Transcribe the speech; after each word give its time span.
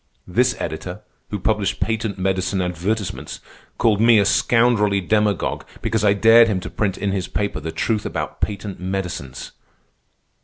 This 0.25 0.55
editor, 0.59 1.03
who 1.29 1.37
published 1.37 1.79
patent 1.79 2.17
medicine 2.17 2.59
advertisements, 2.59 3.39
called 3.77 4.01
me 4.01 4.17
a 4.17 4.25
scoundrelly 4.25 4.99
demagogue 4.99 5.63
because 5.83 6.03
I 6.03 6.13
dared 6.13 6.47
him 6.47 6.59
to 6.61 6.71
print 6.71 6.97
in 6.97 7.11
his 7.11 7.27
paper 7.27 7.59
the 7.59 7.71
truth 7.71 8.03
about 8.03 8.41
patent 8.41 8.79
medicines. 8.79 9.51